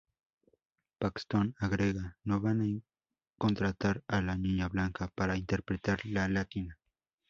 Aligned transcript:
Paxton 0.99 1.53
agrega: 1.67 2.05
"No 2.29 2.41
van 2.47 2.59
a 2.69 2.81
contratar 3.37 4.03
a 4.07 4.19
la 4.23 4.35
'niña 4.35 4.67
blanca' 4.67 5.09
para 5.15 5.37
interpretar 5.37 5.99
la 6.07 6.27
Latina. 6.27 6.79